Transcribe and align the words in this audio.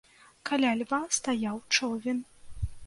Каля 0.49 0.71
льва 0.79 1.01
стаяў 1.19 1.63
човен. 1.77 2.27